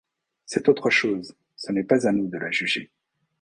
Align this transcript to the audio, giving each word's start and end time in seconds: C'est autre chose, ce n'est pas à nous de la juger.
C'est 0.47 0.67
autre 0.67 0.89
chose, 0.89 1.35
ce 1.55 1.71
n'est 1.71 1.83
pas 1.83 2.07
à 2.07 2.11
nous 2.11 2.27
de 2.27 2.39
la 2.39 2.49
juger. 2.49 2.89